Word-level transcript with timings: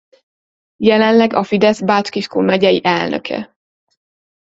Jelenleg 0.77 1.33
a 1.33 1.43
Fidesz 1.43 1.79
Bács-Kiskun 1.81 2.43
megyei 2.43 2.81
elnöke. 2.83 3.55